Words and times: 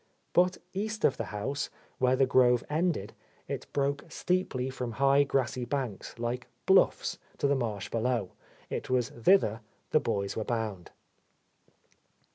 But 0.33 0.57
east 0.73 1.05
of 1.05 1.17
the 1.17 1.25
house, 1.25 1.69
where 1.99 2.15
the 2.15 2.25
grove 2.25 2.63
ended, 2.71 3.13
it 3.47 3.67
broke 3.71 4.03
steeply 4.09 4.71
from 4.71 4.93
high 4.93 5.21
grassy 5.21 5.63
banks, 5.63 6.17
like 6.17 6.47
bluffs, 6.65 7.19
to 7.37 7.45
the 7.45 7.53
marsh 7.53 7.89
below. 7.91 8.31
It 8.67 8.89
was 8.89 9.09
thither 9.09 9.61
the 9.91 9.99
boys 9.99 10.35
were 10.35 10.43
bound. 10.43 10.89